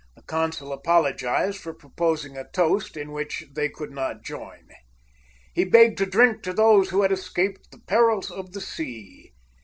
[0.15, 4.69] The consul apologized for proposing a toast in which they could not join.
[5.53, 9.33] He begged to drink to those who had escaped the perils of the sea.